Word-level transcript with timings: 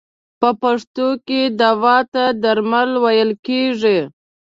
په 0.39 0.49
پښتو 0.61 1.07
کې 1.27 1.41
دوا 1.61 1.97
ته 2.13 2.23
درمل 2.43 2.89
ویل 3.03 3.31
کیږی. 3.45 3.99